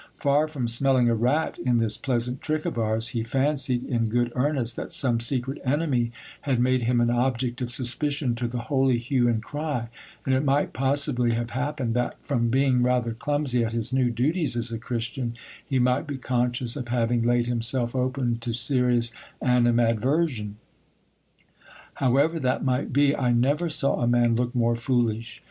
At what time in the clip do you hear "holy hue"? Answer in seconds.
8.73-9.27